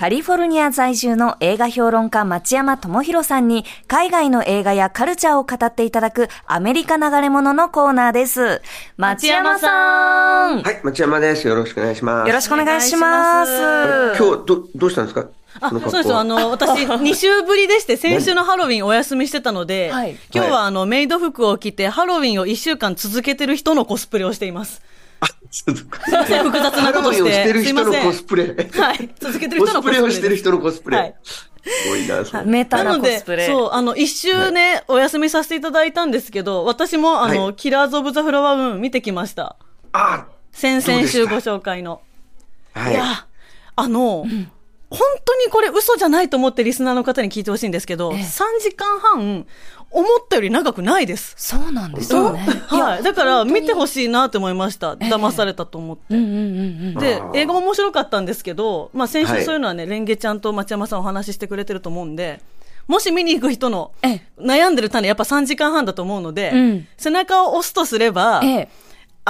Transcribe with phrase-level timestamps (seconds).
[0.00, 8.62] カリフォルニア在住の映画評論家町山智博さんに海外の映画やカルチャーを語っていただくアメリカ流れ物のコーナーです。
[8.96, 11.46] 町山さんはい、町山です。
[11.46, 12.28] よろしくお願いします。
[12.28, 13.52] よろしくお願いします。
[14.18, 15.28] 今日、ど、どうしたんですか？
[15.60, 16.14] あ、そうです。
[16.14, 24.80] あの、私、2週ぶりでして、先週のハロウィンお休みしてたので、はい今日はあの、メイド服を着て、ハロウィンを1週間続けてる人のコスプレをしています。
[25.50, 27.22] すいません、複雑なことして。
[27.22, 28.44] ハロウィンをしてるすいません人のコスプレ。
[28.44, 29.10] はい。
[29.18, 30.00] 続けてるコスプ人のコスプレです。
[30.00, 30.96] レをしてる人のコスプレ。
[30.96, 31.14] はい
[31.62, 39.56] すごいな、それメタななのでコスプレ。、そう、あの、一週ね、お休みさせていただいたんですけど、私も、あの、はいキラーズ・オブ・ザ・フラワームーン見てきました。
[39.92, 42.00] あ先々週ご紹介の。
[42.72, 43.26] はいいや、
[43.76, 44.24] あの、
[44.90, 49.46] 本当にこれ嘘じゃないと思ってリスナーの方に聞いてほしいんですけど、ええ3時間半、
[49.90, 51.34] 思ったより長くないです。
[51.36, 52.40] そうなんですよね。
[52.68, 53.02] はい。
[53.02, 54.08] だから見てほしい。
[54.08, 54.96] なと思いました。
[55.00, 56.02] ええ騙されたと思って。
[56.14, 56.40] うんうんうんう
[56.92, 56.94] ん。
[56.94, 62.40] で映画も面白かったんですけど、まあ先はい週そういうのはね、レンゲちゃんと町山さんお話ししてくれてると思うんで、
[62.88, 68.68] もし見に行く人のええ悩んでる種やっぱ3時間半だと思うので、うん背中を押すとすれば、ええ。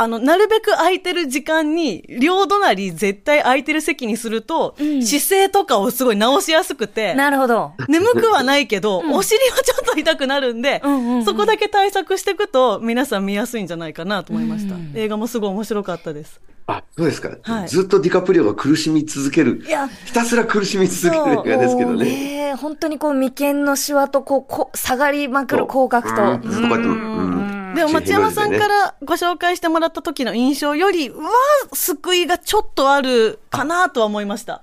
[0.00, 7.72] あの、なるべく空いてる時間に、両隣絶対空いてる席にすると、ん姿勢とかをすごい直しやすくて、なるほど。
[7.86, 14.74] 眠くはないけど、お尻はちょっと痛くなるんで、うんうんうんそこだけ対策していくと、皆さん見やすいんじゃないかなと思いました。
[14.74, 16.40] うん映画もすごい面白かったです。
[16.66, 17.36] あ、そうですか。
[17.42, 19.62] はいずっとディカプリオが苦しみ続ける。
[19.66, 22.04] いやひたすら苦しみ続ける映画ですけどもうね。
[22.04, 26.22] ね本当にこう眉間のシワとこうこ下がりまくる口角と。
[26.22, 31.30] うんずっとこうやって、うんでも町山さんからご紹介してもらった時の印象よりは、
[31.72, 34.62] 救いがちょっとあるかなとは思いました。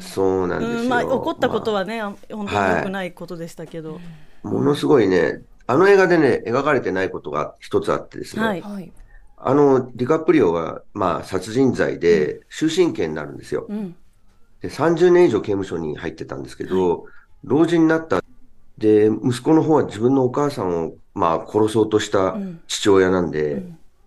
[0.00, 0.80] そうなんですよ。
[0.80, 4.00] うん、まあ、起こったことまはね、あ本当に良くないことでしたけど。
[4.44, 8.42] あものすごいね、あの映画でね、描かれてないことが一つあってですね。
[8.42, 8.92] はいはい。
[9.36, 13.66] あの、ディカプリオが、まあ、殺人罪で終身刑になるんですよ。
[13.68, 13.94] うん。
[14.62, 17.04] で、30年以上刑務所に入ってたんですけど、
[17.44, 18.22] 老人になった。
[18.78, 22.60] で、息子の方は自分のお母さんを、まあ、殺そうとしたん。
[22.66, 23.62] 父親なんで、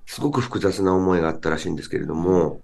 [0.06, 2.62] すごく複雑な思いがあったらしいんですけれども、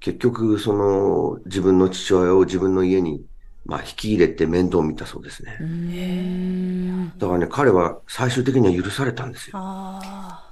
[0.00, 3.24] 結局、その、自分の父親を自分の家に、
[3.64, 5.58] まあ、引き入れて面倒を見たそうですね。
[7.18, 9.58] だからね、彼は最終的には許されたんですよ。
[9.58, 10.50] ああ、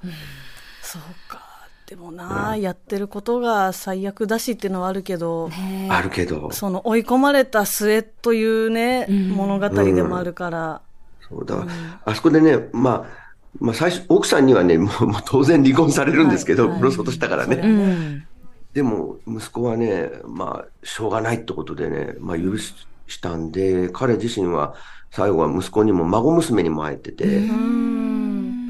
[0.83, 1.45] そうか。
[1.87, 5.51] でもな、やってることが最悪だしっていうのはあるけど、
[5.91, 10.81] あるけど、その追い込まれた末というね、物語でもあるから、
[11.29, 11.73] そうだから、
[12.05, 13.25] あそこでね、まあ、
[13.61, 17.57] まあ最初、奥さんにはね、もうもう当然離婚されるんですけど、はい殺そうとしたからね。
[17.57, 18.27] うん。
[18.73, 22.75] でも、息子はね、まあ、しょうがないってことでね、まあ、許し
[23.07, 24.75] したんで、彼自身は、
[25.11, 27.41] 最後は息子にも孫娘にも会えてて、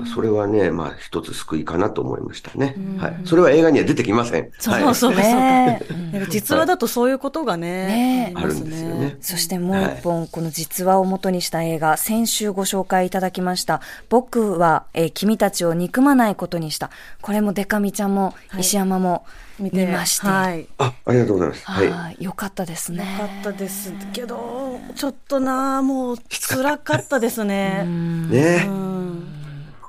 [0.07, 2.77] それはね、まあ、一つ救いかなと思いましたね。
[2.99, 3.21] はい。
[3.25, 4.51] それは映画には出てきません。
[4.59, 4.83] そうはい。
[4.83, 5.19] そうか、そうか。
[5.23, 5.81] ね
[6.13, 9.17] なんか実話だとそういうことがね、ねあるんですよね。
[9.21, 13.81] そしてもう一本、この実話を元にした映画、先週ご紹介いただきました。
[14.09, 16.91] 僕は、えー君たちを憎まないことにした。
[17.23, 19.25] これもデカミちゃんも、はい石山も
[19.59, 20.27] 見見てまして。
[20.27, 20.67] はい。
[20.79, 21.65] あ、ありがとうございます。
[21.65, 21.89] はい。
[21.89, 22.17] はい。
[22.25, 22.99] よかったですね。
[22.99, 27.85] よかったですけど、ちょっとな、もう辛かったですね。
[27.85, 29.44] ねうん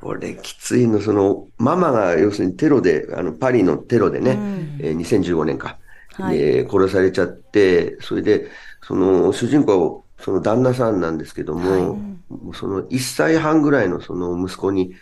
[0.05, 5.79] これきついの、その、ママが要するにテロで、あの、パリのテロでね、うんえー2015年か、
[6.13, 8.47] はいで殺されちゃって、それで、
[8.83, 11.95] その、主人公、その旦那さんなんですけども、
[12.29, 14.93] もうその1歳半ぐらいのその息子に、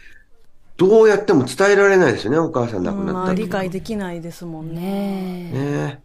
[0.78, 5.52] どうやっても伝えられないですよね、お母さん亡くなったまあ、っていうの理解できないですもんね。
[5.52, 6.02] ね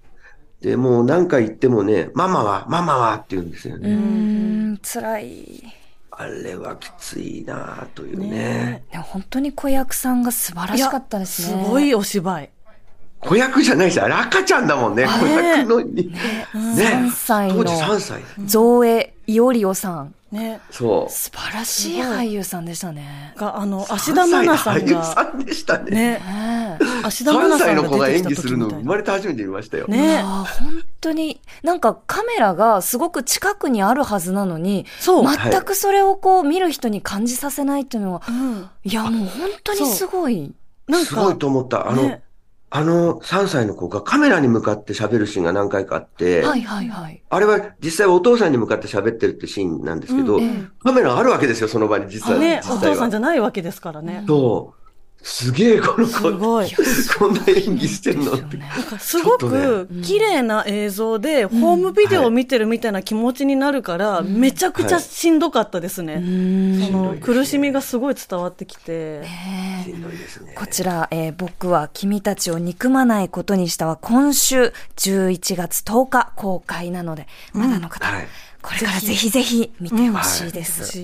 [0.61, 3.89] で、もう何回言ってもね、ママは、ママはって言うんですようね。
[3.91, 5.78] ーん、辛い。
[6.21, 8.83] あれはきついなというね。
[8.93, 11.65] ね本当に子役さんが素晴らしかったですね。
[11.65, 12.51] すごいお芝居。
[13.21, 16.13] 子役じゃないし、あれ赤ちゃんだもんね、子役のに。
[16.13, 16.15] ね
[16.55, 18.23] 3歳の当時3歳。
[18.47, 20.15] ゾエ・イオリオさん。
[20.33, 20.61] ね。
[20.73, 21.13] そう。
[21.13, 23.35] 素晴らしい俳優さんでしたね。
[23.37, 25.91] が、あの、芦田愛菜さん3歳の俳優が、さんでしたね。
[25.91, 25.97] ね。
[26.15, 29.87] ね芦田愛3菜さん歳の子がが出てきた演技するの生まれて初めて見ましたよ。
[29.89, 29.93] え。
[29.93, 30.23] ね。
[30.23, 30.47] 本
[31.01, 38.69] 当に、なんかカメラがすごく近くにあるはずなのに、そう全くそれをこう見る人に感じさせないっていうのは、うん。
[38.85, 40.55] いやもう本当にすごい。
[40.87, 41.89] なんすごいか、と思った。
[41.89, 42.23] あの、ね
[42.71, 47.23] あの3歳の子がカメラに向かって喋るシーンが何回かあって、はいはいはい。
[47.31, 52.39] あれは実際はお父さんに向かって喋ってるってシーンなんですけど、うんえカメラあるわけですよ、その場に実は。
[52.39, 54.25] ね、お父さんじゃないわけですからね。
[54.27, 54.78] そう。
[55.23, 56.71] すげえ、このす子、ごい。
[57.19, 58.59] こんな演技してるのって。
[58.99, 66.17] すごく綺麗な映像で、ホームビデオを見てるみたいな気持ちになるから、めちゃくちゃしんどかったですね。
[66.87, 69.23] その苦しみがすごい伝わってきて。
[70.55, 78.29] こちら、えー僕は君たちを憎まないことにしたは今週11月10日公開なので、まだの方、はい。
[78.63, 81.01] これからぜひぜひ見てほしいです。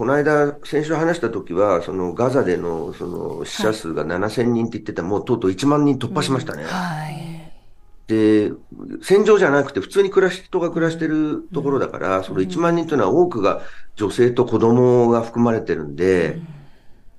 [0.00, 6.64] この間、先週話した時は、そのガザでのその死者数が7000人って言ってた、もうとうとう1万人突破しましたね。
[6.64, 7.52] はい。
[8.06, 8.50] で、
[9.02, 13.60] 戦場じゃなくて普通に暮らし、人が暮らしてるところだから、その1万人というのは多くが
[13.96, 16.40] 女性と子供が含まれてるんで、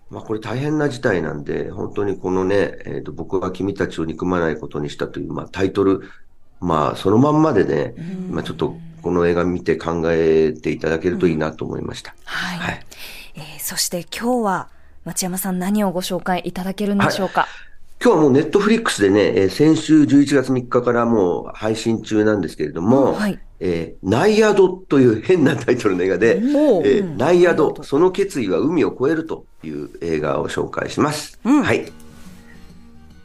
[0.09, 6.09] まあこれ大変な事態なんで、本当にこのね、えっ、と、僕は君たちを憎まないことにしたという、まあタイトル、
[6.59, 7.93] まあそのまんまでね、
[8.31, 12.15] まあちょっとこの映画見て考えていただけるといいなと思いました。
[12.25, 12.59] はい。
[12.59, 12.85] はい
[13.35, 14.67] えーそして今日は、
[15.05, 17.47] 町山さん何をご紹介いただけるんでしょうか？
[18.03, 31.39] 今日はもうネットフリックスでね、えー先週11月3日からもう配信中なんですけれども、はいえーナイアドという変なタイトルの映画で、えーナイアド、その決意は海を越えるという映画を紹介します。
[31.43, 31.89] はい。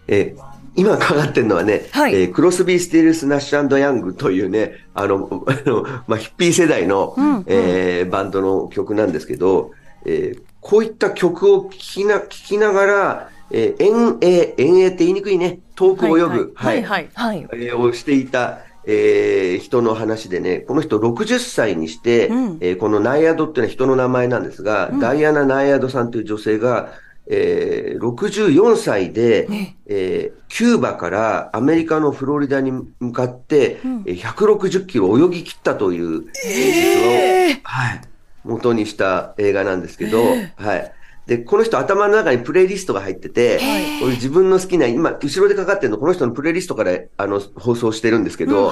[0.08, 2.14] えー今かかってるのはね、はい。
[2.14, 7.14] えークロスビー・スティールス・ナッシュヤングというね、あの、 あのまあ、ヒッピー世代の、
[7.46, 9.73] えーバンドの曲なんですけど、
[10.05, 17.08] えーこういった曲を聴きな、聴きながら、えー遠泳、遠泳って言いにくいね、遠く泳ぐ、はいはい。
[17.14, 17.46] はい。
[17.52, 22.58] えーをしていた、えー人の話でね、この人60歳にして、うん。
[22.61, 26.90] えーこのナイアドっていうのは人の名前なんですが、ダイアナ・ナイアドさんという女性が、
[27.28, 29.49] えー64歳で、
[29.87, 36.67] えーキューバからアメリカのフロリダに向かって、えー160キロ泳ぎ切ったという、えー。
[36.73, 38.00] 実話を、はい、
[38.44, 40.23] 元にした映画なんですけど、
[40.56, 40.93] はい。
[41.26, 43.58] で、この人頭の中にプレイリストが入ってて、
[44.00, 48.70] こういう自分の好きな、今、後ろでかかってるの、この人のプレイリストから、あの、放送してるんですけど、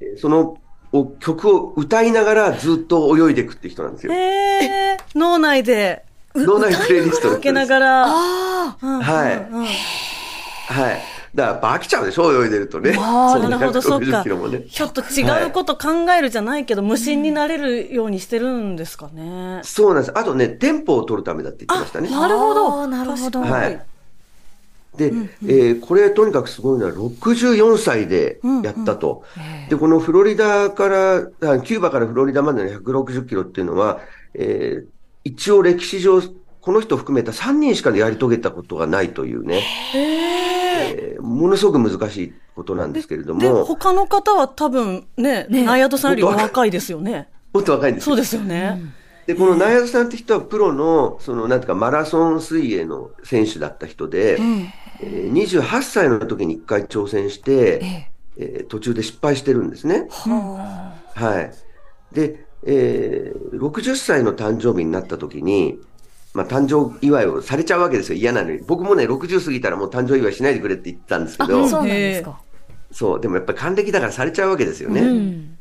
[0.00, 0.58] えーその、
[0.92, 4.12] お曲を歌いながらずっと泳いでいくっていう人なんですよ。
[4.12, 6.05] えー、脳内で
[6.44, 8.72] 脳内プレイリストかけながら、は
[9.30, 10.72] い。
[10.72, 11.02] はい。
[11.34, 12.96] だから、飽きちゃうでしょ泳いでるとね。
[12.98, 14.70] ああ、なるほど、そっ160か。
[14.70, 19.60] ちょっと違うこと考えるじゃないけど、無心になれるようにしてるんですかね。
[19.62, 20.18] そうなんです。
[20.18, 22.10] あとね、テンポを取るためだって言ってましたね。
[22.10, 22.86] なるほど。
[22.86, 23.80] なるほどはい。
[24.96, 25.12] で、
[25.42, 29.24] えーこれとにかくすごいのは64歳でやったと。
[29.68, 31.20] で、このフロリダから、あ
[31.60, 34.00] キューバからフロリダまでの160キロっていうのは、
[34.34, 34.95] えー
[35.26, 36.22] 一応歴史上、
[36.60, 39.62] この人含めた3人しかやり遂げたことがないというね、
[39.94, 47.28] えーものすごく難しいことなんですけれどで、も、他の方は多分ね、ナイアドさんよりお若いですよね。
[47.52, 48.80] もっと若いんですよそうですよね。
[49.26, 54.38] で、このナイアドさんって人はプロの、その、なんていうか、マラソン水泳の選手だった人で、
[55.00, 57.80] えー28歳の時に一回挑戦して、
[58.36, 60.06] えー途中で失敗してるんですね。
[61.14, 62.14] はい。
[62.14, 65.78] で、えー60歳の誕生日になった時に、
[66.34, 68.18] まあ、誕生祝いをされちゃうわけですよ。
[68.18, 68.58] 嫌なのに。
[68.58, 72.38] 僕もね、60過ぎたらもう誕生祝いしないでくれって言ってたんですけあ、ど、そうなんですか。
[72.92, 75.00] そう、でもやっぱり還暦だからされちゃうわけですよね。
[75.00, 75.58] うん。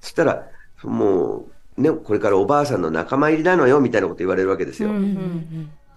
[0.00, 0.46] そしたら、
[0.84, 1.46] も
[1.76, 4.90] う、ね、これからおばあさんの仲間入りなのよ、みたいなこと言われるわけですよ。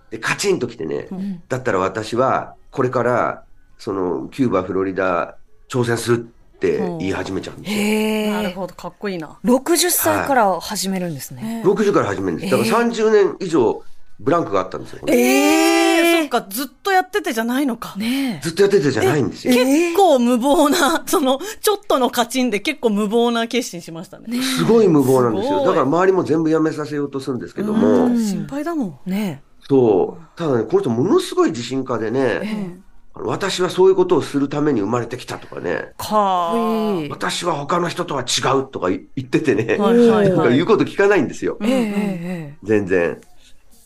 [0.10, 1.08] で、カチンときてね、
[1.50, 3.44] だったら私は、これから、
[3.78, 5.38] その、キューバ、フロリダ、
[5.70, 6.28] 挑戦する
[6.62, 8.32] って言い始めちゃうんですよ。
[8.34, 9.40] なるほど、かっこいいな。
[9.44, 11.64] 60歳から始めるんですね。
[11.66, 12.52] 60から始めるんです。
[12.52, 13.84] だから30年以上、
[14.20, 15.02] ブランクがあったんですよ。
[15.08, 17.96] ええそっか、ずっとやっててじゃないのか。
[17.98, 19.54] ねずっとやっててじゃないんですよ。
[19.56, 24.42] 結構無謀な、その、ちょっとのカチンで結構無謀な決心しましたね。
[24.44, 25.66] すごい無謀なんですよ。
[25.66, 29.00] だから周りも全部やめさせようとするんですけども、心配だもん。
[29.08, 29.10] え。
[29.10, 30.38] ねそう。
[30.38, 32.82] ただね、この人ものすごい自信家でね、
[33.24, 37.10] 私はそういうことをするために生まれてきたとかね、かえ。
[37.10, 41.58] 私は他の人とは違うとか言っててね、はいはいなんかはい言うこと聞かないんですよ。
[41.62, 43.20] えええ全然。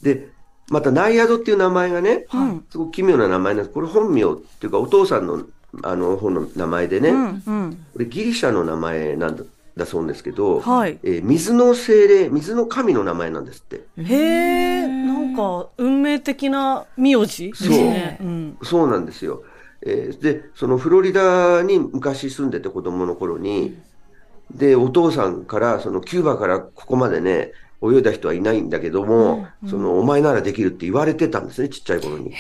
[0.02, 0.30] で、
[0.70, 3.74] またナイアドっていう名前がね、うんすごく奇妙な名前なんです。
[3.74, 5.44] これ本名っていうかお父さんの
[5.84, 7.86] あの方の名前でね、うん、うん。
[7.94, 9.44] これギリシャの名前なんだ
[9.78, 13.84] だそうですけど、はいえー水の精霊、水の神の名前なんですって。
[13.98, 14.88] へえ、
[15.36, 18.18] なんか、運命的な名字ですね。
[18.22, 18.58] うん。
[18.64, 19.44] そうなんですよ。
[19.82, 23.78] えーで、そのフロリダに昔住んでて子供の頃に、
[24.54, 27.52] で、お父さんから、そのキューバからここまでね、
[27.84, 32.32] 泳いだ人はいないんだけども、その、お前ならできるって言われてたんですね、ちっちゃい頃に。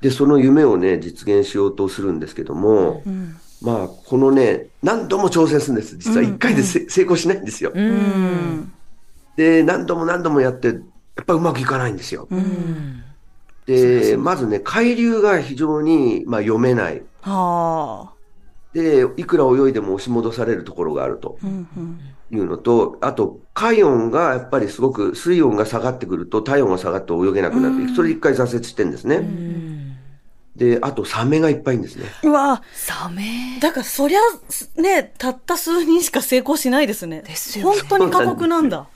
[0.00, 3.02] で、その夢をね、実現しようとするんですけども、
[3.62, 5.96] まあ、このね、何度も挑戦するんです。
[5.96, 7.72] 実は一回でせ、成功しないんですよ。
[7.74, 8.72] うん。
[9.36, 10.78] で、何度も何度もやって、
[11.16, 12.28] やっぱうまくいかないんですよ。
[13.66, 17.02] で、まずね、海流が非常に、まあ、読めない。
[17.20, 18.12] はあ。
[18.72, 22.00] で、いくら泳いでも押し戻されるところがあるとうんうん。
[22.30, 29.20] いうのと、あと、海温がやっぱりすごく、水温が下がってくると体温が下がって泳げなくなって、それで一回挫折してんですね。
[30.56, 32.06] で、あと、サメがいっぱいいんですね。
[32.24, 33.58] うわサメ？
[33.60, 34.20] だからそりゃ、
[34.76, 37.22] ね、たった数人しか成功しないですね。
[37.22, 38.86] ですよね本当に過酷なんだ。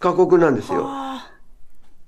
[0.00, 0.88] 過酷なんですよ。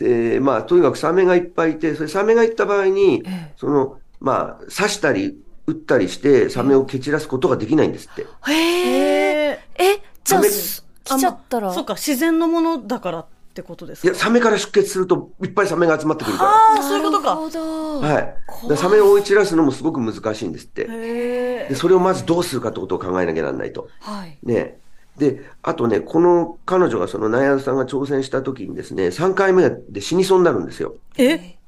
[0.01, 8.25] あで、まあ、とにかくサメがいっぱいいて、それサメが行った場合に、ええその、まあ、刺したり、撃ったりして、サメを蹴散らすことができないんですって。
[8.25, 9.61] ーへえ。
[9.75, 11.71] へえ、じゃあ、サメす来ちゃったら？
[11.71, 14.09] あそうか、自然のものだからってことですか？
[14.09, 17.35] いや、サメから出血すると、いっぱいサメが集まってくるかああ、そういうことか。
[17.35, 18.03] なるほど。
[18.03, 18.15] ら。
[18.15, 18.77] はい。
[18.77, 20.87] サメを追い散らすのもすごく難しいんですって。
[20.89, 23.89] へで、それをまずどうするかってことを考えなきゃならないと。
[24.01, 24.39] はい。
[24.43, 24.79] ね。
[25.19, 30.97] で、あとね、この彼女がそのナヤさんが挑戦した時にですね、3回目で死にそうになるんですよ。
[31.17, 31.33] え？
[31.33, 31.59] え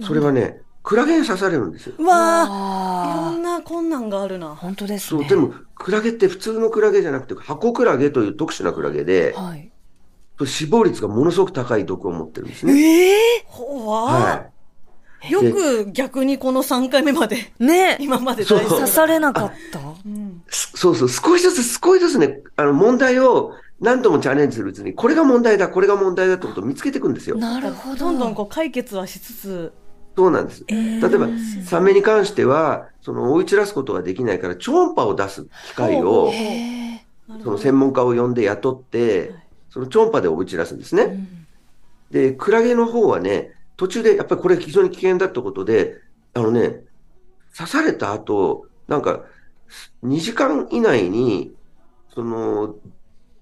[0.00, 1.94] それはね、クラゲに刺されるんですよ。
[1.98, 4.56] うわあ、いろあんな困難があるなあ。。
[4.56, 5.28] 本当ですそう、ね。
[5.28, 9.70] でも、クラゲって普通のクラゲじゃなくて、箱クラゲという特殊なクラゲで、はい。
[10.46, 12.72] 死亡率がものすごく高い毒を持ってるんですね。
[12.72, 14.46] ええほわは
[15.28, 19.78] よく逆にこの3回目まで、ね今まで刺されなかった？
[20.06, 27.36] うんそうそう、少しずつ少しずつね、あの、問題を何度もチャレンジするうちに、これが問題だ、これが問題だってことを見つけていくんですよ。
[27.36, 27.96] なるほど。
[27.96, 29.72] どんどんこう解決はしつつ、
[30.16, 30.64] そうなんです。
[30.68, 31.28] 例えば、
[31.64, 36.32] サメに関しては、その、追い散らすことができないから、超音波を出す機械を。
[37.44, 39.32] その専門家を呼んで雇って、
[39.70, 41.28] その超音波で追い散らすんですね。
[42.10, 45.98] で、クラゲの方はね、途中でやっぱりこれ非常に危険だってことで、
[46.34, 46.80] あのね、
[47.56, 49.22] 刺された後、なんか、
[50.04, 51.52] 2時間以内に、
[52.12, 52.74] その、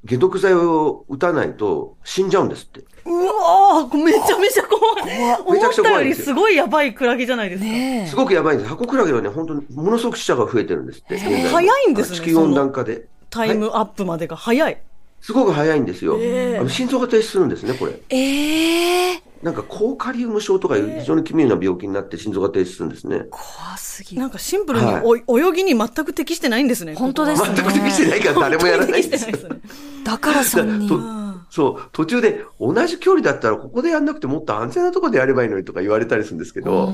[0.07, 2.81] 解毒剤を打たないと死んじゃうんですって。
[3.07, 5.53] うわーめちゃめちゃ怖い。
[5.53, 7.67] めちゃくちゃ思ったよりすごいやばいクラゲじゃないですか。
[7.67, 8.07] ねえ。
[8.07, 8.69] すごくやばいんです。
[8.69, 11.19] 箱クラゲはね、本当にものすごく死者が増えてるんですって。
[11.19, 13.09] 早いんですね地球温暖化で。
[13.31, 14.83] タイムアップまでが早い。
[15.23, 16.19] すごく早いんですよ。
[16.21, 17.99] ええあの心臓が停止するんですね、これ。
[18.11, 19.23] ええ。
[19.47, 23.27] なんか高カリウム症とかいう非常に奇妙な病気になって心臓が停止するんですね。
[23.31, 24.21] 怖すぎる。
[24.21, 24.87] なんかシンプルに
[25.29, 26.97] お、泳ぎに全く適してないんですね。
[26.97, 29.61] 本当ですね全く適してないから誰もやらないん適ですですね。
[30.03, 31.47] だから3と人。
[31.49, 36.93] そう、途中で同じ距離だったらここでやんなくてもっと安全なところでやればいいのにとか言われたりするんですけど、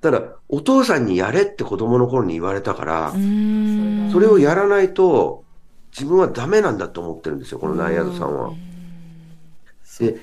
[0.00, 4.08] ただお父さんにやれって子供の頃に言われたから、うん。
[4.10, 5.44] それをやらないと
[5.92, 8.52] 自分はダメなんだと思ってるんですよ、このナイアードさんは。
[10.00, 10.16] で、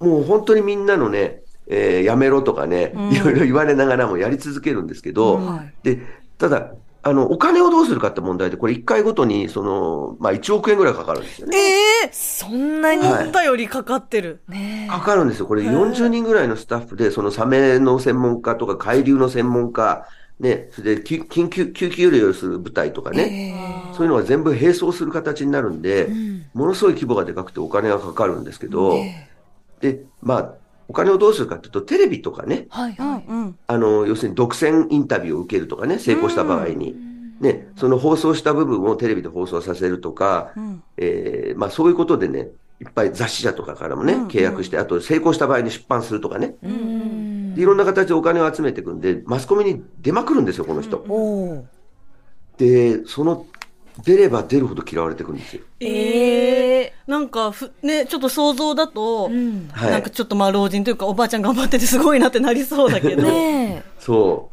[0.00, 6.00] もう本当にみんなのね、えーやめろとかね、いろいろ言われながらもやり続けるんですけど、はいで、
[6.38, 11.56] ただ、あの、お金をどうするかって問題で、これ1回ごとに、その、まあ1億円ぐらいかかるんですよね。
[11.56, 13.02] ええそんなに。
[13.02, 14.40] はい思ったよりかかってる？
[14.48, 15.46] ねかかるんですよ。
[15.46, 20.06] これ40人ぐらいのスタッフで、そのサメの専門家とか海流の専門家、
[20.40, 23.16] ね、それでき緊急、救急医療をする部隊とかえ。
[23.16, 26.08] ね、えそういうのが全部並走する形になるんで、
[26.54, 28.98] ものすごい規模がでかくてお金がかかるんですけど、
[29.80, 30.54] で、まあ、
[30.88, 33.24] お金をどうするかっていうと、テレビとかね、はいはい。
[33.28, 33.58] うん。
[33.66, 36.94] あの、要するに独占インタビューを受けるとかね、成功した場合に。
[37.40, 42.48] ね、その放送した部分をテレビで放送させるとか、んえーまあそういうことでね、
[42.80, 46.56] いっぱい雑誌社とかからもね、契約して、あと成功した場合に出版するとかね、
[47.56, 51.02] いろんな形でお金を集めていくんで、マスコミに出まくるんですよ、この人。
[52.58, 53.46] で、その、
[54.04, 55.62] 出れば出るほど嫌われていくんですよ。
[55.80, 59.68] ええなんかふ、ね、ちょっと想像だと、うん。
[59.72, 59.90] はい。
[59.90, 63.22] なんかちょっとまあ老人というかおばあちゃん頑張っててすごいなってなりそうだけど。
[63.22, 64.50] ね そ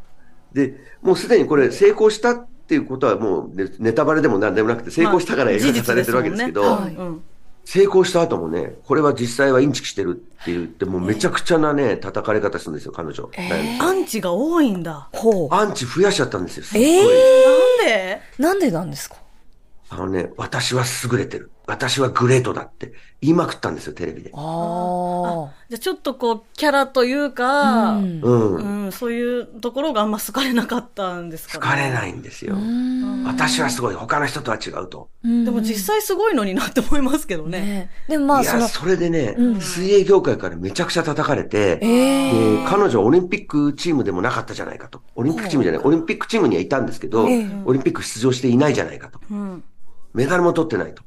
[0.52, 0.54] う。
[0.56, 7.20] で、もうすでにこれ成功したっていうことはもうネネタバレでも何でもなくて成功したから映画化されてるわけですけど、まあ事実ですもんね
[7.64, 13.24] 成功した後もね、これは実際はインチキしてるって言って、もうめちゃくちゃなね、叩かれ方するんですよ、彼女。
[13.24, 15.10] うんアンチが多いんだ。
[15.12, 15.16] え。
[15.16, 15.54] ほう。
[15.54, 16.78] アンチ増やしちゃったんですよ、す。
[16.78, 18.22] えなんで？
[18.38, 19.16] なんでなんですか？
[19.90, 21.50] あのね、私は優れてる。
[21.68, 24.30] 私はグレートだって言いまくったんですよ、テレビで。
[24.32, 27.96] あじゃあちょっとこう、キャラというか、あ。
[27.98, 28.86] ううんうん。
[28.86, 31.60] ん、そういうところがあんま好かれなかったんですかね。
[31.60, 32.56] 好かれないんですよ。
[33.26, 33.94] 私はすごい。
[33.94, 35.10] 他の人とは違うと。
[35.22, 37.60] でも実際すごいのになって思いますけどね。
[37.60, 45.02] ねでもまあ、いや、それでね、水泳業界からめちゃくちゃ叩かれて、ええで、彼女はオリンピックチームでもなかったじゃないかと。
[45.16, 49.20] オリンピックチームじゃない、オリンピックチームにはいたんですけど、ええオリンピック出場していないじゃないかと。
[49.30, 49.62] うん。
[50.14, 51.02] メダルも取ってないと。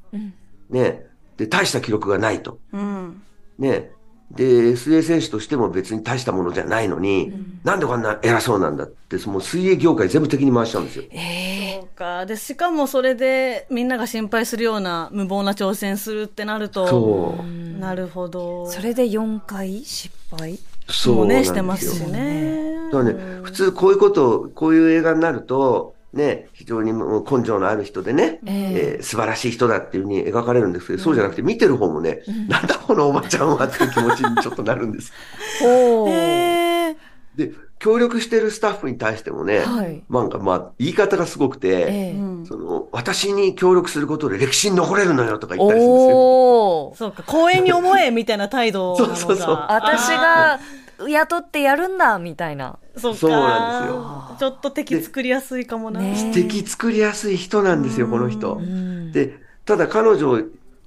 [0.72, 1.06] ね。
[1.38, 2.60] で、大した記録がないと。
[2.74, 3.22] うん。
[3.60, 3.92] ね。
[4.32, 7.34] で、水泳選手としても別に大したものじゃないのに、
[7.66, 11.04] なんでこんな偉そうなんだって、その水泳業界全部敵に回しちゃうんですよ。
[11.04, 12.26] そうか。
[12.26, 17.80] で、しかもそれでみんなが心配するような無謀な挑戦するってなると、そう。
[17.80, 18.70] なるほど。
[18.70, 20.52] それで4回失敗？
[20.52, 22.90] もね、そうなんですよしてますしね。
[22.92, 35.14] だからね、普通こういうこと、こういう映画になると、ね、非常にもう根性のある人でね、ええー素晴らしい人だっていうふうに描かれるんですけど、そうじゃなくて見てる方もね、なんだこのおばちゃんはっていう気持ちにちょっとなるんです。
[35.62, 36.10] ほう。
[36.10, 36.96] へー
[37.36, 46.18] で、協力してるスタッフに対してもね、はいなんかまあ言い方がすごくて、ええうんその、私に協力することで歴史に残れるのよとか言ったりするんですよ。
[46.18, 46.98] おー。
[46.98, 48.96] そうか、公園に思えみたいな態度。
[48.98, 50.60] そうそうそう私が
[51.08, 52.80] 雇ってやるんだ、みたいな。
[52.98, 53.20] そうか。
[53.20, 56.00] そうなんですよちょっと敵作りやすいかもな。
[56.00, 58.56] ね素敵作りやすい人なんですよ、この人。
[58.56, 60.42] んで、ただ彼女を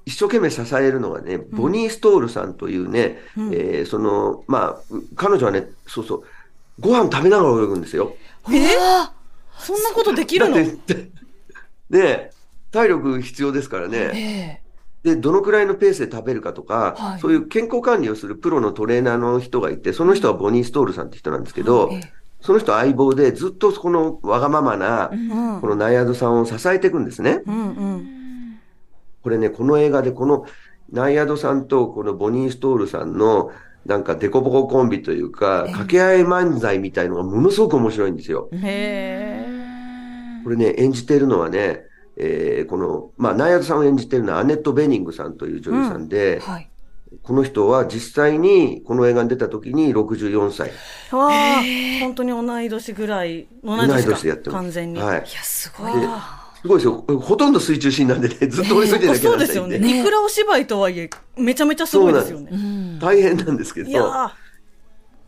[0.07, 6.23] 一生懸命支えるのがね、ボニー・ストールさんというね、えーその、まあ、彼女はね、そうそう、
[6.79, 8.15] ご飯食べながら泳ぐんですよ。
[8.53, 8.77] え？
[8.79, 9.13] あ
[9.57, 10.57] そんなことできるの？
[10.57, 11.11] だって
[11.89, 12.33] で、
[12.73, 14.63] 体力必要ですからえね。
[15.05, 27.41] えで、どのくらいのペースで食べるかとか、はいそういう健康管理をするプロのトレーナーの人がいて、その人はボニー・ストールさんって人なんですけど、ええその人相棒でずっとこのわがままな、うんこのナイアドさんを支えていくんですね。
[27.47, 27.61] うんう
[27.97, 28.61] ん。
[29.23, 30.45] これね、この映画でこの
[30.93, 33.51] ナイアドさんとこのボニー・ストールさんの
[33.87, 38.51] なんかデコボココンビというか、掛け合い漫才みたいのがものすごく面白いんですよ。
[38.53, 39.47] へ
[40.45, 46.71] これね、演じてるのはね、えーこの、まあ、ナイアドさんを演じてるのはアネット・ベニングさんという女優さんで、はい。
[47.23, 50.73] この人は実際にこの映画に出た時に64歳。
[51.11, 51.17] ー。
[51.17, 51.63] わあ、
[52.01, 54.63] 本当に同い年ぐらい、同い同い年でやってます。
[54.63, 55.01] 完全に。
[55.01, 55.21] はいい。
[55.21, 55.93] や、すごい。
[56.63, 57.05] すごいですよ。
[57.21, 59.47] ほとんど水中シーンなんでね、ずっと泳いでなきゃなそうらないんで。
[59.47, 60.01] ですよね。
[60.01, 62.51] いくらお芝居とはいえ、めちゃめちゃすごいですようね。
[62.57, 62.99] ん。
[62.99, 64.31] 大変なんですけいやど、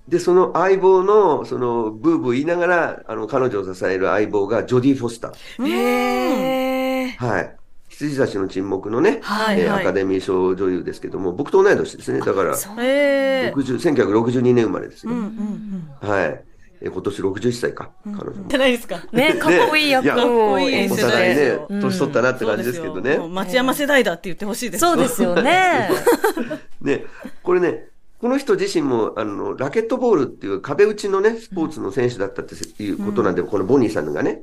[0.08, 5.66] で、その相棒の、その、ブーブー言いながら、あの、彼女を支える相棒がジョディ・フォスター。
[5.66, 6.75] へえ。
[7.16, 7.56] はい。
[7.88, 12.20] 羊たちの沈黙のね、はいはいえーアカデミー賞女優ですけども、僕と同い年ですね。
[12.20, 12.82] だから、そうー。
[12.82, 12.86] え
[13.46, 13.52] え。
[13.56, 15.12] 60 1962年生まれですよ。
[15.12, 15.24] うんうん
[16.02, 16.08] うん。
[16.08, 16.44] はい。
[16.82, 18.48] えー今年61歳か、彼女も。
[18.48, 19.02] じゃないですか。
[19.12, 21.56] ね、かっこいい役ねいやを演じお互いて。
[21.56, 23.00] ね、年取ったなって感じですけどね。
[23.00, 24.80] そうですよもう町山世代だって言ってほしいです。
[24.80, 25.88] そうですよね。
[26.82, 27.06] ね、
[27.42, 27.86] これね、
[28.20, 34.42] この人自身も、あの、ラケットボールっていう壁打ちのね、スポーツの選手だったっていうことなんで、このボニーさんがね。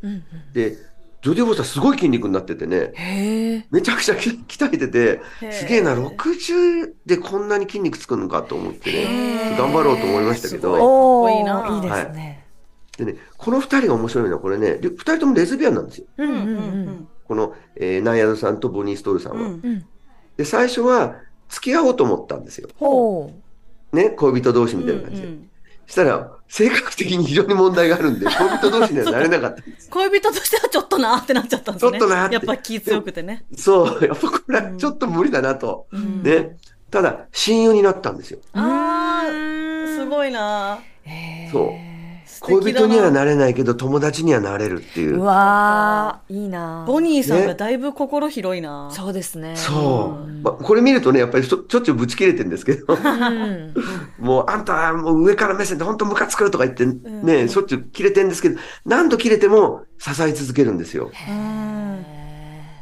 [0.53, 0.77] で、
[1.23, 3.65] ジョディ・フォスターすごい筋肉になっててね。
[3.71, 12.45] めちゃくちゃき鍛えててすげえな、60でこんなに筋肉つくのかと思ってね、頑張ろうと思いましたけど、おいいなー、いいですね。
[12.97, 16.07] でね、この二人が面白いのはこれね、り二人ともレズビアンなんですよ。
[16.17, 16.55] うんうんううんうん
[16.89, 17.07] ん。
[17.25, 19.39] この、えーナイアドさんとボニー・ストールさんは。
[19.39, 19.47] うん。
[19.47, 19.85] うん。
[20.35, 21.15] で、最初は
[21.47, 22.67] 付き合おうと思ったんですよ。
[23.93, 25.27] ね、恋人同士みたいな感じで。
[25.87, 29.89] したら、性格的に非常に問題があるんで、恋人同士には なれなかったんです。
[29.89, 31.91] 恋人としてはちょっとなーってなっちゃったんですね。
[31.93, 33.43] ちょっとなーってやっぱ気強くてね。
[33.57, 35.87] そう、やっぱこれはちょっと無理だなと。
[35.95, 36.55] んね。
[36.91, 38.39] ただ、親友になったんですよ。
[38.53, 41.92] あー、すごいなへそう。
[42.43, 45.19] 恋人にはなれないけど、友達にはなれるっていうー。
[45.19, 49.55] うわー、いいなボニーさんがねだいぶ心広いなそうですね。
[49.55, 50.31] そう。
[50.43, 53.73] まあ、これ見るとね、やっぱりちょちょっちゅうぶち切れてるんですけど、うん。
[54.19, 61.11] もう、あんたはもう上から目線で本当ムカつくとか言ってね、しょっちゅう切れてるんですけど、何度切れても支え続けるんですよ。
[61.29, 62.05] うん。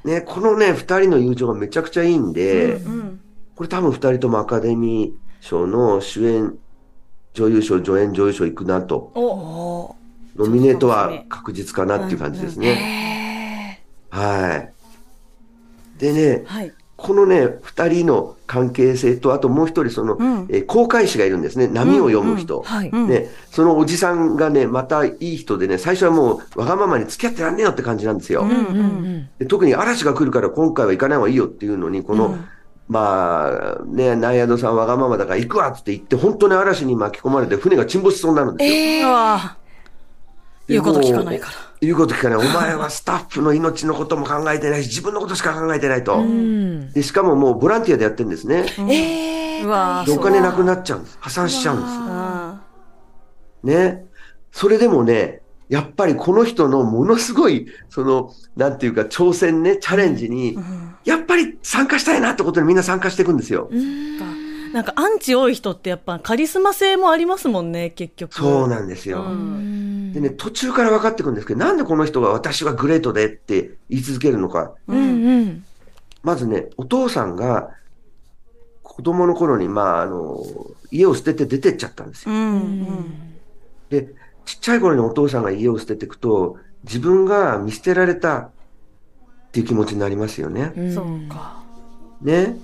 [0.03, 3.19] ね、このね、二人の友情がめちゃくちゃいいんで、うん。
[3.55, 6.55] これ多分二人ともアカデミー賞の主演、
[7.33, 9.11] 女優賞、助演女優賞行くなと。
[9.15, 9.95] お、お
[10.35, 12.61] ノミネートは確実かなっていう感じですー。
[12.61, 13.79] ね。
[14.11, 14.73] へはい。
[15.99, 16.73] でね、はい。
[16.97, 21.67] このね、二人の関係性と、あともう一人その、うんえー航海士がいるんですね。
[21.67, 22.61] 波を読む人。
[22.61, 22.89] ーはい。
[22.89, 28.41] うんね、そのおじさんがね、またいい人でね、最初はもうわがままに付き合ってらんねえよって感じなんですよ。
[28.41, 32.45] うんうんうんで特に嵐が来るから今回は行かない方がいいよっていうのに、この、うん
[32.87, 38.77] まあ、ね、ナイアドさんわがままだから行くわっつって言って、本当に嵐に巻き込まれて船が沈没しそうになるんですよ。
[38.77, 39.51] えー。
[40.67, 41.53] 言うこと聞かないから。
[41.81, 42.37] 言うこと聞かない。
[42.37, 46.17] お前はスタッフの命のことも考えてないし、自分のことしか考えてないと。
[46.17, 46.91] うん。
[46.91, 48.65] で、しかももうボランティアでやってるんですね。
[48.77, 50.13] えー。
[50.13, 51.17] お金なくなっちゃうんです。
[51.19, 51.81] 破産しちゃうん
[53.65, 54.05] ですね。
[54.51, 55.40] それでもね、
[55.71, 60.57] やっぱりこの人のものすごい、その、なんていうか、挑戦ね、チャレンジに、
[61.05, 63.69] やっぱり参加したいなってことでみんな参加していくんですよ。
[63.71, 64.73] あ。
[64.73, 68.33] なんかアンチ多い人ってやっぱカリスマ性もありますもんね、結局。
[68.33, 69.23] そうなんですよ。
[69.23, 74.73] うんでね、途中から分かってくるんですけど、なんでこの人が私はグレートでって言い続けるのか。
[74.87, 75.65] うんうん。
[76.21, 77.69] まずね、お父さんが
[78.83, 80.43] 子供の頃に、まあ、あの、
[80.91, 82.35] 家を捨てて出てっちゃったんですよ。
[82.35, 82.39] うん。
[82.41, 83.13] うん。
[83.89, 84.13] で、
[84.45, 88.49] ちっちゃい頃にお父さんが家を捨てていくと、自分が見捨てられたっ
[89.51, 90.73] ていう気持ちになりますよね。
[90.75, 91.61] うんそうか。
[92.21, 92.57] ね。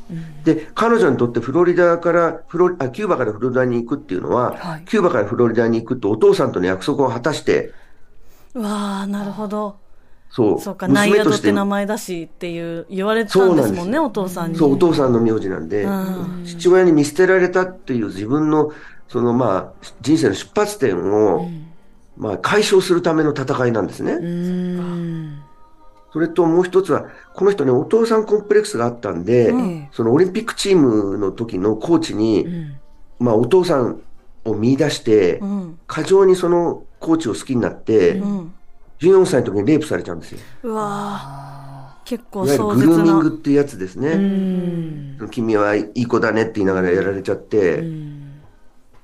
[0.43, 7.71] で、彼女にとってフロリダからフロリあ、キューバからフロリダに行くっていうのは、はいキューバからフロリダに行くとお父さんとの約束を果たして、
[8.53, 9.77] うわあなるほど。
[10.29, 14.57] そう、そうか、ナイアドってて名前だしっていう言われてたんですもんね、お父さんに。
[14.57, 18.71] そう、お父さんの名字なんで、うん父親に見捨てられたっていう自分の、
[19.07, 21.49] そのまあ、人生の出発点を、
[22.17, 24.13] まあ、解消するための戦いなんですね。
[24.13, 25.39] うん。
[26.11, 32.77] それともう一つは、この人ね、お父さんコンプレックスがあったんで、んそのオリンピックチームの時のコーチに、ん
[33.19, 34.01] まあ、お父さん
[34.45, 35.79] を見出して、うん。
[35.85, 38.53] 過剰にそのコーチを好きになって、うん。
[38.99, 40.39] 14歳の時にレイプされちゃうんですよ。
[40.63, 43.37] うわあ結構いわグルーミングっな。
[43.37, 44.09] ていうやつですね。
[44.11, 45.29] うん。
[45.29, 47.83] 君はいい子だねって言いながらやられちゃって、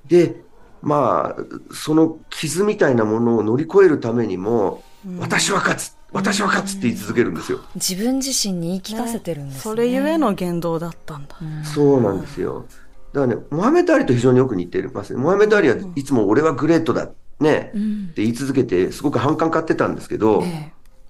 [0.08, 0.41] で、
[0.84, 4.84] まあ、その傷みたいなものを乗り越えるためにも、
[5.17, 7.60] 私は勝つ私は勝つって言い続けるんですよ。
[7.76, 9.62] 自分自身に言い聞かせてるんですね。
[9.62, 11.36] それゆえの言動だったんだ。
[11.63, 12.65] そうなんですよ。
[13.13, 15.19] だからね、モハメド・アリと非常によく似てますね。
[15.19, 20.43] モハメド・アリはいつも俺はグレートだ、ね、って言い続けて、すごく反感買ってたんですけど、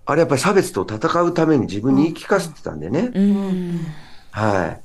[0.05, 3.11] あれやっぱり差別と戦うために自分に言い聞かせてたんでね。
[3.13, 3.79] うん。
[4.31, 4.77] は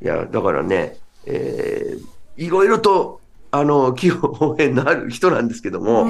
[0.00, 0.04] い。
[0.04, 3.20] いや、だからね、えー、いろいろと、
[3.58, 6.06] あの、器用応援のある人なんですけども、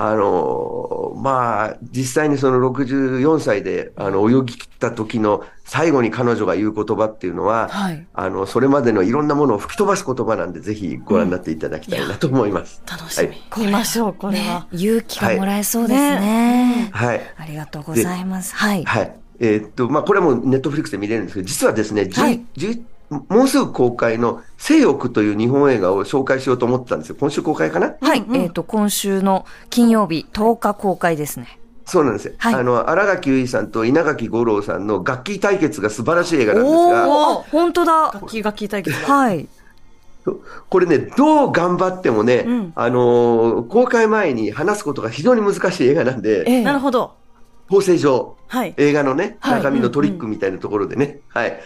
[0.00, 12.80] あの、まあ、実際にその64歳で、あの、泳ぎ切った時の最後に彼女が言う言葉っていうのは、はいあの、それまでのいろんなものを吹き飛ばす言葉なんで、ぜひご覧になっていただきたいなと思います。
[12.88, 13.26] 楽しみ。
[13.26, 14.68] はい見ましょう、これは。
[14.70, 16.90] 勇気がもらえそうですね。
[16.92, 17.20] はい。
[17.36, 18.54] ありがとうございます。
[18.54, 18.84] はい。
[18.84, 19.16] はい。
[19.40, 27.16] えーっと、まあ、これもネットフリックスで見れるんですけど、実はですね、はいじゅもうすぐ公開の性欲という日本映画を紹介しようと思ってたんですよ。
[27.18, 27.94] 今週公開かな？
[28.00, 28.24] はい。
[28.34, 31.58] えっ、と、今週の金曜日10日公開ですね。
[31.86, 32.34] そうなんですよ。
[32.36, 38.10] はいあの、荒垣結衣さんと稲垣吾郎さんの楽器対決が素晴らしい映画なんですが、おー、本当だ。
[38.12, 38.96] 楽器が聞いたけど。
[38.96, 39.48] はい。
[40.68, 47.14] これね、どう頑張ってもね、うんあのー公開前に話すことが非常に難しい映画なんで、ええなるほど。
[47.70, 48.74] 構成上、はい。
[48.76, 51.58] 映画のね、はい中身のトリックみたいなところでね、はい。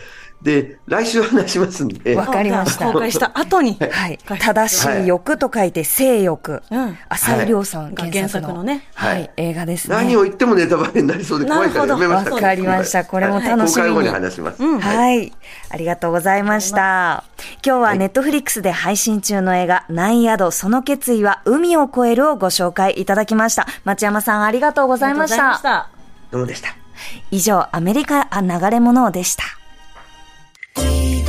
[0.43, 3.77] で、来週話しますんで、わかりました公開した後に。
[3.79, 3.91] はい。
[3.91, 6.63] はい正しい欲と書いて性欲。
[6.71, 6.99] うん。
[7.09, 9.95] 浅井亮さんが原作の,、原作のねはい、はい映画ですね。
[9.95, 13.05] 何を言ってもネタバレになりそうで怖いからやめましたわかりました。
[13.05, 13.69] これも楽しみに。
[13.69, 14.63] 公開後に話します。
[14.63, 15.33] うんはいはい。
[15.71, 17.25] ありがとうございました。
[17.65, 23.67] 今日はネットフリックスで配信中の映画、ナイアド、その決意は海を越えるをご紹介いただきました。
[23.85, 25.55] 町山さんありがとうございました。
[25.55, 25.89] した。
[26.31, 26.71] どうもでした。
[27.31, 29.62] 以上、アメリカあ流れ物でした。
[30.75, 31.22] Deep.